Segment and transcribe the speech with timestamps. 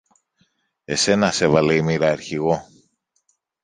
[0.85, 2.65] Εσένα σ' έβαλε η μοίρα αρχηγό.